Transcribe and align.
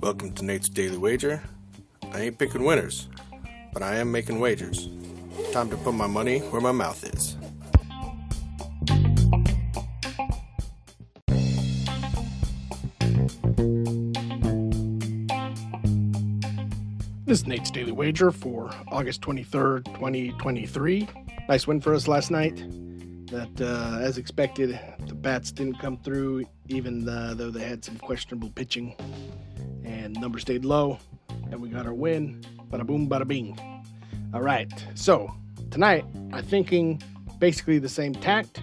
Welcome 0.00 0.32
to 0.36 0.44
Nate's 0.44 0.70
Daily 0.70 0.96
Wager. 0.96 1.42
I 2.12 2.22
ain't 2.22 2.38
picking 2.38 2.64
winners, 2.64 3.08
but 3.74 3.82
I 3.82 3.96
am 3.96 4.10
making 4.10 4.40
wagers. 4.40 4.88
Time 5.52 5.68
to 5.68 5.76
put 5.76 5.92
my 5.92 6.06
money 6.06 6.38
where 6.38 6.62
my 6.62 6.72
mouth 6.72 7.04
is. 7.04 7.36
This 17.26 17.40
is 17.40 17.46
Nate's 17.46 17.70
Daily 17.70 17.92
Wager 17.92 18.30
for 18.30 18.70
August 18.88 19.20
23rd, 19.20 19.84
2023. 19.94 21.08
Nice 21.48 21.66
win 21.66 21.82
for 21.82 21.92
us 21.92 22.08
last 22.08 22.30
night. 22.30 22.64
That, 23.34 23.60
uh, 23.60 23.98
as 23.98 24.16
expected, 24.16 24.78
the 25.08 25.14
bats 25.16 25.50
didn't 25.50 25.80
come 25.80 25.96
through, 25.96 26.44
even 26.68 27.08
uh, 27.08 27.34
though 27.34 27.50
they 27.50 27.64
had 27.64 27.84
some 27.84 27.96
questionable 27.96 28.48
pitching. 28.50 28.94
And 29.84 30.14
number 30.20 30.38
stayed 30.38 30.64
low, 30.64 31.00
and 31.50 31.60
we 31.60 31.68
got 31.68 31.84
our 31.84 31.92
win. 31.92 32.44
Bada 32.70 32.86
boom, 32.86 33.08
bada 33.08 33.26
bing. 33.26 33.58
All 34.32 34.40
right, 34.40 34.72
so 34.94 35.34
tonight 35.72 36.04
I'm 36.32 36.44
thinking 36.44 37.02
basically 37.40 37.80
the 37.80 37.88
same 37.88 38.14
tact, 38.14 38.60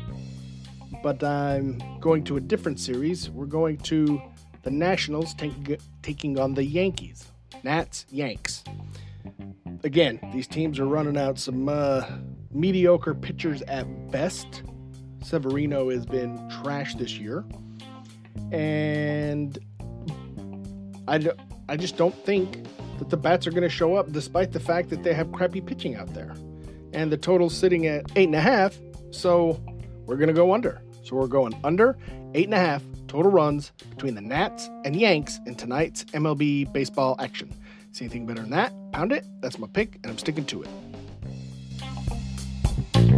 but 1.03 1.21
I'm 1.21 1.81
going 1.99 2.23
to 2.23 2.37
a 2.37 2.39
different 2.39 2.79
series. 2.79 3.29
We're 3.29 3.47
going 3.47 3.75
to 3.79 4.21
the 4.63 4.71
Nationals 4.71 5.33
taking 5.33 5.79
taking 6.01 6.39
on 6.39 6.53
the 6.53 6.63
Yankees. 6.63 7.25
Nats, 7.63 8.05
Yanks. 8.09 8.63
Again, 9.83 10.21
these 10.31 10.47
teams 10.47 10.79
are 10.79 10.87
running 10.87 11.17
out 11.17 11.39
some 11.39 11.67
uh, 11.67 12.05
mediocre 12.53 13.13
pitchers 13.13 13.61
at 13.63 14.11
best. 14.11 14.63
Severino 15.23 15.89
has 15.89 16.05
been 16.05 16.49
trash 16.61 16.95
this 16.95 17.17
year. 17.17 17.43
And 18.51 19.57
I, 21.07 21.29
I 21.69 21.77
just 21.77 21.97
don't 21.97 22.15
think 22.25 22.63
that 22.99 23.09
the 23.09 23.17
bats 23.17 23.47
are 23.47 23.51
going 23.51 23.63
to 23.63 23.69
show 23.69 23.95
up 23.95 24.11
despite 24.11 24.51
the 24.51 24.59
fact 24.59 24.89
that 24.89 25.03
they 25.03 25.13
have 25.13 25.31
crappy 25.31 25.61
pitching 25.61 25.95
out 25.95 26.13
there. 26.13 26.33
And 26.93 27.11
the 27.11 27.17
total's 27.17 27.57
sitting 27.57 27.87
at 27.87 28.05
eight 28.15 28.25
and 28.25 28.35
a 28.35 28.41
half, 28.41 28.77
so 29.11 29.61
we're 30.05 30.17
going 30.17 30.27
to 30.27 30.33
go 30.33 30.53
under. 30.53 30.81
So 31.03 31.15
we're 31.15 31.27
going 31.27 31.59
under 31.63 31.97
eight 32.33 32.45
and 32.45 32.53
a 32.53 32.59
half 32.59 32.83
total 33.07 33.31
runs 33.31 33.71
between 33.89 34.15
the 34.15 34.21
Nats 34.21 34.69
and 34.85 34.95
Yanks 34.95 35.39
in 35.45 35.55
tonight's 35.55 36.05
MLB 36.05 36.71
baseball 36.71 37.15
action. 37.19 37.53
See 37.91 38.05
anything 38.05 38.25
better 38.25 38.41
than 38.41 38.51
that? 38.51 38.73
Pound 38.93 39.11
it. 39.11 39.25
That's 39.41 39.59
my 39.59 39.67
pick, 39.67 39.95
and 39.95 40.07
I'm 40.07 40.17
sticking 40.17 40.45
to 40.45 40.63
it. 40.63 40.69